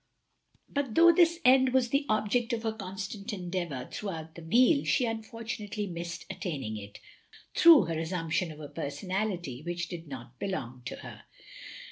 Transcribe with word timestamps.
But 0.67 0.95
though 0.95 1.11
this 1.11 1.39
end 1.45 1.73
was 1.75 1.89
the 1.89 2.07
object 2.09 2.53
of 2.53 2.63
her 2.63 2.71
constant 2.73 3.31
endeavour 3.33 3.87
throughout 3.91 4.33
the 4.33 4.41
meal, 4.41 4.83
she 4.83 5.05
unfortunately 5.05 5.85
missed 5.85 6.25
attaining 6.27 6.75
it, 6.75 6.97
through 7.53 7.83
her 7.83 7.99
assumption 7.99 8.51
of 8.51 8.59
a 8.59 8.67
personality 8.67 9.61
which 9.61 9.89
did 9.89 10.07
not 10.07 10.39
belong 10.39 10.81
to 10.85 10.95
her. 10.95 11.25